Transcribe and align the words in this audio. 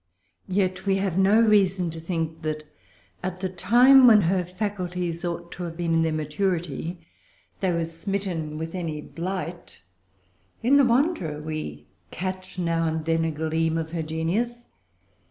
Yet 0.49 0.87
we 0.87 0.95
have 0.95 1.19
no 1.19 1.39
reason 1.39 1.91
to 1.91 1.99
think 1.99 2.41
that 2.41 2.63
at 3.21 3.39
the 3.39 3.49
time 3.49 4.07
when 4.07 4.21
her 4.21 4.43
faculties 4.43 5.23
ought 5.23 5.51
to 5.51 5.63
have 5.65 5.77
been 5.77 5.93
in 5.93 6.01
their 6.01 6.11
maturity 6.11 7.05
they 7.59 7.71
were 7.71 7.85
smitten 7.85 8.57
with 8.57 8.73
any 8.73 8.99
blight. 8.99 9.77
In 10.63 10.77
The 10.77 10.85
Wanderer 10.85 11.39
we 11.39 11.85
catch 12.09 12.57
now 12.57 12.87
and 12.87 13.05
then 13.05 13.23
a 13.23 13.29
gleam 13.31 13.77
of 13.77 13.91
her 13.91 14.01
genius. 14.01 14.65